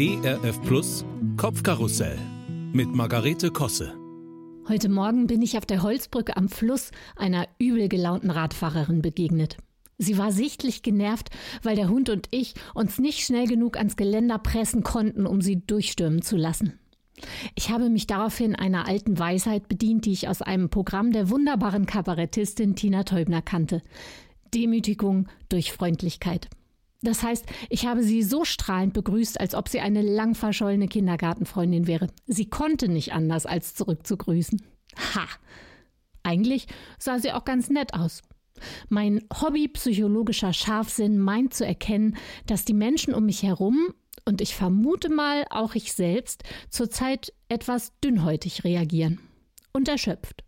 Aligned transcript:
ERF 0.00 0.62
Plus 0.62 1.04
Kopfkarussell 1.36 2.16
mit 2.72 2.94
Margarete 2.94 3.50
Kosse. 3.50 3.92
Heute 4.68 4.88
Morgen 4.88 5.26
bin 5.26 5.42
ich 5.42 5.58
auf 5.58 5.66
der 5.66 5.82
Holzbrücke 5.82 6.36
am 6.36 6.48
Fluss 6.48 6.92
einer 7.16 7.48
übel 7.58 7.88
gelaunten 7.88 8.30
Radfahrerin 8.30 9.02
begegnet. 9.02 9.56
Sie 9.96 10.16
war 10.16 10.30
sichtlich 10.30 10.82
genervt, 10.82 11.30
weil 11.64 11.74
der 11.74 11.88
Hund 11.88 12.10
und 12.10 12.28
ich 12.30 12.54
uns 12.74 13.00
nicht 13.00 13.26
schnell 13.26 13.48
genug 13.48 13.76
ans 13.76 13.96
Geländer 13.96 14.38
pressen 14.38 14.84
konnten, 14.84 15.26
um 15.26 15.40
sie 15.40 15.66
durchstürmen 15.66 16.22
zu 16.22 16.36
lassen. 16.36 16.78
Ich 17.56 17.70
habe 17.70 17.90
mich 17.90 18.06
daraufhin 18.06 18.54
einer 18.54 18.86
alten 18.86 19.18
Weisheit 19.18 19.66
bedient, 19.66 20.06
die 20.06 20.12
ich 20.12 20.28
aus 20.28 20.42
einem 20.42 20.70
Programm 20.70 21.10
der 21.10 21.28
wunderbaren 21.28 21.86
Kabarettistin 21.86 22.76
Tina 22.76 23.02
Teubner 23.02 23.42
kannte. 23.42 23.82
Demütigung 24.54 25.26
durch 25.48 25.72
Freundlichkeit. 25.72 26.48
Das 27.02 27.22
heißt, 27.22 27.46
ich 27.70 27.86
habe 27.86 28.02
sie 28.02 28.22
so 28.22 28.44
strahlend 28.44 28.92
begrüßt, 28.92 29.40
als 29.40 29.54
ob 29.54 29.68
sie 29.68 29.80
eine 29.80 30.02
lang 30.02 30.34
verschollene 30.34 30.88
Kindergartenfreundin 30.88 31.86
wäre. 31.86 32.08
Sie 32.26 32.50
konnte 32.50 32.88
nicht 32.88 33.12
anders, 33.12 33.46
als 33.46 33.74
zurückzugrüßen. 33.74 34.60
Ha! 35.14 35.26
Eigentlich 36.24 36.66
sah 36.98 37.18
sie 37.18 37.32
auch 37.32 37.44
ganz 37.44 37.70
nett 37.70 37.94
aus. 37.94 38.22
Mein 38.88 39.24
Hobby 39.40 39.68
psychologischer 39.68 40.52
Scharfsinn 40.52 41.18
meint 41.18 41.54
zu 41.54 41.64
erkennen, 41.64 42.16
dass 42.46 42.64
die 42.64 42.74
Menschen 42.74 43.14
um 43.14 43.26
mich 43.26 43.44
herum 43.44 43.94
und 44.24 44.40
ich 44.40 44.56
vermute 44.56 45.08
mal 45.08 45.46
auch 45.50 45.76
ich 45.76 45.92
selbst 45.92 46.42
zurzeit 46.68 47.32
etwas 47.48 47.92
dünnhäutig 48.00 48.64
reagieren 48.64 49.20
und 49.72 49.88
erschöpft. 49.88 50.42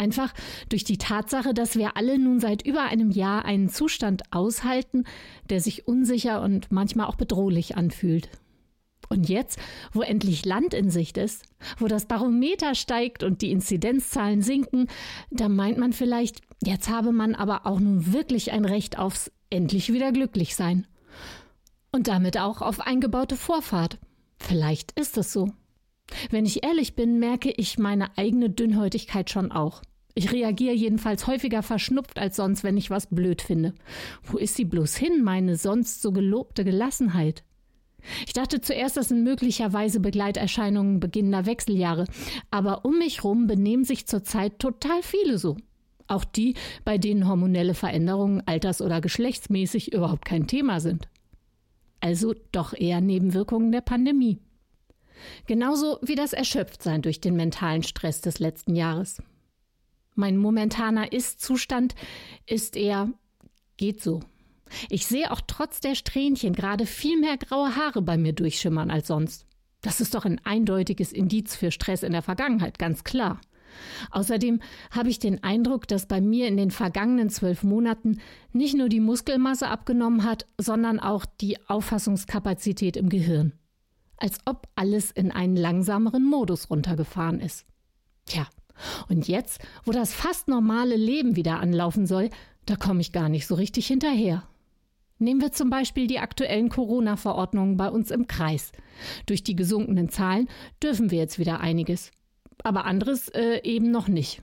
Einfach 0.00 0.32
durch 0.70 0.82
die 0.82 0.96
Tatsache, 0.96 1.52
dass 1.52 1.76
wir 1.76 1.94
alle 1.98 2.18
nun 2.18 2.40
seit 2.40 2.66
über 2.66 2.84
einem 2.84 3.10
Jahr 3.10 3.44
einen 3.44 3.68
Zustand 3.68 4.22
aushalten, 4.30 5.04
der 5.50 5.60
sich 5.60 5.86
unsicher 5.86 6.40
und 6.40 6.72
manchmal 6.72 7.06
auch 7.06 7.16
bedrohlich 7.16 7.76
anfühlt. 7.76 8.30
Und 9.10 9.28
jetzt, 9.28 9.58
wo 9.92 10.00
endlich 10.00 10.46
Land 10.46 10.72
in 10.72 10.88
Sicht 10.88 11.18
ist, 11.18 11.44
wo 11.76 11.86
das 11.86 12.06
Barometer 12.06 12.74
steigt 12.74 13.22
und 13.22 13.42
die 13.42 13.50
Inzidenzzahlen 13.50 14.40
sinken, 14.40 14.86
da 15.30 15.50
meint 15.50 15.76
man 15.76 15.92
vielleicht, 15.92 16.40
jetzt 16.64 16.88
habe 16.88 17.12
man 17.12 17.34
aber 17.34 17.66
auch 17.66 17.78
nun 17.78 18.10
wirklich 18.10 18.52
ein 18.52 18.64
Recht 18.64 18.98
aufs 18.98 19.30
endlich 19.50 19.92
wieder 19.92 20.12
glücklich 20.12 20.56
sein. 20.56 20.86
Und 21.92 22.08
damit 22.08 22.38
auch 22.38 22.62
auf 22.62 22.80
eingebaute 22.80 23.36
Vorfahrt. 23.36 23.98
Vielleicht 24.38 24.98
ist 24.98 25.18
es 25.18 25.30
so. 25.30 25.52
Wenn 26.30 26.46
ich 26.46 26.64
ehrlich 26.64 26.94
bin, 26.94 27.18
merke 27.18 27.50
ich 27.50 27.78
meine 27.78 28.16
eigene 28.16 28.48
Dünnhäutigkeit 28.48 29.30
schon 29.30 29.52
auch. 29.52 29.82
Ich 30.14 30.32
reagiere 30.32 30.74
jedenfalls 30.74 31.26
häufiger 31.26 31.62
verschnupft 31.62 32.18
als 32.18 32.36
sonst, 32.36 32.64
wenn 32.64 32.76
ich 32.76 32.90
was 32.90 33.06
blöd 33.06 33.42
finde. 33.42 33.74
Wo 34.24 34.38
ist 34.38 34.56
sie 34.56 34.64
bloß 34.64 34.96
hin, 34.96 35.22
meine 35.22 35.56
sonst 35.56 36.02
so 36.02 36.12
gelobte 36.12 36.64
Gelassenheit? 36.64 37.44
Ich 38.26 38.32
dachte 38.32 38.60
zuerst, 38.60 38.96
das 38.96 39.08
sind 39.08 39.22
möglicherweise 39.22 40.00
Begleiterscheinungen 40.00 41.00
beginnender 41.00 41.46
Wechseljahre, 41.46 42.06
aber 42.50 42.84
um 42.84 42.98
mich 42.98 43.24
rum 43.24 43.46
benehmen 43.46 43.84
sich 43.84 44.06
zurzeit 44.06 44.58
total 44.58 45.02
viele 45.02 45.38
so. 45.38 45.56
Auch 46.06 46.24
die, 46.24 46.54
bei 46.84 46.98
denen 46.98 47.28
hormonelle 47.28 47.74
Veränderungen 47.74 48.42
alters- 48.46 48.82
oder 48.82 49.00
geschlechtsmäßig 49.00 49.92
überhaupt 49.92 50.24
kein 50.24 50.46
Thema 50.46 50.80
sind. 50.80 51.08
Also 52.00 52.34
doch 52.50 52.72
eher 52.72 53.00
Nebenwirkungen 53.00 53.70
der 53.70 53.82
Pandemie. 53.82 54.38
Genauso 55.46 55.98
wie 56.02 56.14
das 56.14 56.32
Erschöpftsein 56.32 57.02
durch 57.02 57.20
den 57.20 57.36
mentalen 57.36 57.82
Stress 57.82 58.22
des 58.22 58.38
letzten 58.38 58.74
Jahres. 58.74 59.22
Mein 60.20 60.36
momentaner 60.36 61.12
Ist-Zustand 61.12 61.94
ist 62.46 62.76
eher 62.76 63.08
geht 63.78 64.02
so. 64.02 64.20
Ich 64.90 65.06
sehe 65.06 65.32
auch 65.32 65.40
trotz 65.46 65.80
der 65.80 65.94
Strähnchen 65.94 66.52
gerade 66.52 66.84
viel 66.84 67.18
mehr 67.18 67.38
graue 67.38 67.74
Haare 67.74 68.02
bei 68.02 68.18
mir 68.18 68.34
durchschimmern 68.34 68.90
als 68.90 69.08
sonst. 69.08 69.46
Das 69.80 70.02
ist 70.02 70.14
doch 70.14 70.26
ein 70.26 70.38
eindeutiges 70.44 71.12
Indiz 71.12 71.56
für 71.56 71.70
Stress 71.70 72.02
in 72.02 72.12
der 72.12 72.20
Vergangenheit, 72.20 72.78
ganz 72.78 73.02
klar. 73.02 73.40
Außerdem 74.10 74.60
habe 74.90 75.08
ich 75.08 75.20
den 75.20 75.42
Eindruck, 75.42 75.88
dass 75.88 76.06
bei 76.06 76.20
mir 76.20 76.48
in 76.48 76.58
den 76.58 76.70
vergangenen 76.70 77.30
zwölf 77.30 77.62
Monaten 77.62 78.20
nicht 78.52 78.76
nur 78.76 78.90
die 78.90 79.00
Muskelmasse 79.00 79.68
abgenommen 79.68 80.24
hat, 80.24 80.44
sondern 80.58 81.00
auch 81.00 81.24
die 81.24 81.56
Auffassungskapazität 81.66 82.98
im 82.98 83.08
Gehirn. 83.08 83.54
Als 84.18 84.38
ob 84.44 84.68
alles 84.74 85.10
in 85.10 85.30
einen 85.30 85.56
langsameren 85.56 86.26
Modus 86.26 86.68
runtergefahren 86.68 87.40
ist. 87.40 87.64
Tja, 88.26 88.46
und 89.08 89.28
jetzt, 89.28 89.60
wo 89.84 89.92
das 89.92 90.12
fast 90.12 90.48
normale 90.48 90.96
Leben 90.96 91.36
wieder 91.36 91.60
anlaufen 91.60 92.06
soll, 92.06 92.30
da 92.66 92.76
komme 92.76 93.00
ich 93.00 93.12
gar 93.12 93.28
nicht 93.28 93.46
so 93.46 93.54
richtig 93.54 93.86
hinterher. 93.86 94.44
Nehmen 95.18 95.42
wir 95.42 95.52
zum 95.52 95.68
Beispiel 95.68 96.06
die 96.06 96.18
aktuellen 96.18 96.70
Corona-Verordnungen 96.70 97.76
bei 97.76 97.90
uns 97.90 98.10
im 98.10 98.26
Kreis. 98.26 98.72
Durch 99.26 99.42
die 99.44 99.54
gesunkenen 99.54 100.08
Zahlen 100.08 100.48
dürfen 100.82 101.10
wir 101.10 101.18
jetzt 101.18 101.38
wieder 101.38 101.60
einiges. 101.60 102.10
Aber 102.62 102.86
anderes 102.86 103.28
äh, 103.28 103.60
eben 103.62 103.90
noch 103.90 104.08
nicht. 104.08 104.42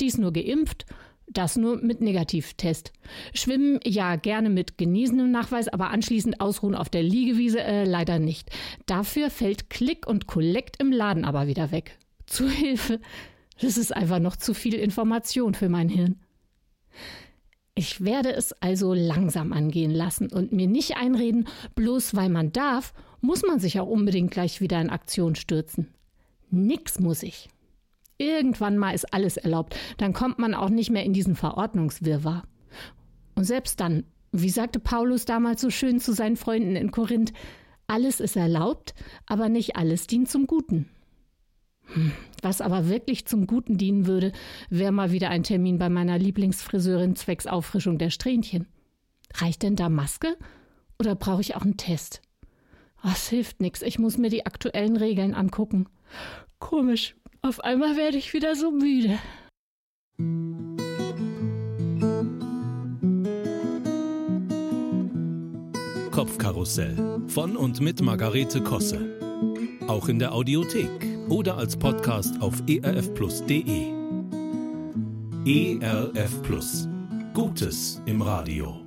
Dies 0.00 0.18
nur 0.18 0.32
geimpft, 0.32 0.84
das 1.28 1.56
nur 1.56 1.76
mit 1.76 2.00
Negativtest. 2.00 2.92
Schwimmen 3.34 3.80
ja 3.84 4.16
gerne 4.16 4.50
mit 4.50 4.78
geniesenem 4.78 5.30
Nachweis, 5.30 5.68
aber 5.68 5.90
anschließend 5.90 6.40
ausruhen 6.40 6.74
auf 6.74 6.88
der 6.88 7.02
Liegewiese 7.02 7.60
äh, 7.62 7.84
leider 7.84 8.18
nicht. 8.18 8.50
Dafür 8.86 9.30
fällt 9.30 9.70
Klick 9.70 10.06
und 10.06 10.26
Kollekt 10.26 10.80
im 10.80 10.92
Laden 10.92 11.24
aber 11.24 11.46
wieder 11.46 11.70
weg. 11.70 11.98
Zu 12.26 12.48
Hilfe. 12.48 13.00
Das 13.60 13.78
ist 13.78 13.94
einfach 13.94 14.18
noch 14.18 14.36
zu 14.36 14.54
viel 14.54 14.74
Information 14.74 15.54
für 15.54 15.68
mein 15.68 15.88
Hirn. 15.88 16.20
Ich 17.74 18.02
werde 18.02 18.32
es 18.32 18.54
also 18.54 18.94
langsam 18.94 19.52
angehen 19.52 19.90
lassen 19.90 20.28
und 20.32 20.52
mir 20.52 20.66
nicht 20.66 20.96
einreden, 20.96 21.46
bloß 21.74 22.14
weil 22.14 22.30
man 22.30 22.52
darf, 22.52 22.94
muss 23.20 23.42
man 23.42 23.60
sich 23.60 23.78
auch 23.78 23.86
unbedingt 23.86 24.30
gleich 24.30 24.60
wieder 24.60 24.80
in 24.80 24.88
Aktion 24.88 25.34
stürzen. 25.34 25.88
Nix 26.50 27.00
muss 27.00 27.22
ich. 27.22 27.50
Irgendwann 28.18 28.78
mal 28.78 28.94
ist 28.94 29.12
alles 29.12 29.36
erlaubt, 29.36 29.76
dann 29.98 30.14
kommt 30.14 30.38
man 30.38 30.54
auch 30.54 30.70
nicht 30.70 30.90
mehr 30.90 31.04
in 31.04 31.12
diesen 31.12 31.36
Verordnungswirrwarr. 31.36 32.44
Und 33.34 33.44
selbst 33.44 33.78
dann, 33.80 34.04
wie 34.32 34.48
sagte 34.48 34.80
Paulus 34.80 35.26
damals 35.26 35.60
so 35.60 35.68
schön 35.68 36.00
zu 36.00 36.12
seinen 36.12 36.36
Freunden 36.36 36.76
in 36.76 36.90
Korinth, 36.90 37.34
alles 37.86 38.20
ist 38.20 38.36
erlaubt, 38.36 38.94
aber 39.26 39.50
nicht 39.50 39.76
alles 39.76 40.06
dient 40.06 40.30
zum 40.30 40.46
Guten. 40.46 40.88
Was 42.42 42.60
aber 42.60 42.88
wirklich 42.88 43.26
zum 43.26 43.46
Guten 43.46 43.78
dienen 43.78 44.06
würde, 44.06 44.32
wäre 44.70 44.92
mal 44.92 45.10
wieder 45.10 45.30
ein 45.30 45.42
Termin 45.42 45.78
bei 45.78 45.88
meiner 45.88 46.18
Lieblingsfriseurin 46.18 47.16
zwecks 47.16 47.46
Auffrischung 47.46 47.98
der 47.98 48.10
Strähnchen. 48.10 48.66
Reicht 49.34 49.62
denn 49.62 49.76
da 49.76 49.88
Maske? 49.88 50.36
Oder 50.98 51.14
brauche 51.14 51.40
ich 51.40 51.56
auch 51.56 51.62
einen 51.62 51.76
Test? 51.76 52.22
Was 53.02 53.28
hilft 53.28 53.60
nix, 53.60 53.82
ich 53.82 53.98
muss 53.98 54.18
mir 54.18 54.30
die 54.30 54.46
aktuellen 54.46 54.96
Regeln 54.96 55.34
angucken. 55.34 55.88
Komisch, 56.58 57.14
auf 57.42 57.60
einmal 57.60 57.96
werde 57.96 58.16
ich 58.16 58.32
wieder 58.32 58.56
so 58.56 58.70
müde. 58.70 59.18
Kopfkarussell 66.10 67.20
von 67.26 67.56
und 67.56 67.80
mit 67.80 68.00
Margarete 68.00 68.62
Kosse. 68.62 69.20
Auch 69.86 70.08
in 70.08 70.18
der 70.18 70.32
Audiothek 70.32 71.15
oder 71.28 71.56
als 71.56 71.76
Podcast 71.76 72.40
auf 72.40 72.62
erfplus.de. 72.66 73.92
ERF 75.44 76.42
Plus. 76.42 76.88
Gutes 77.34 78.02
im 78.06 78.22
Radio. 78.22 78.85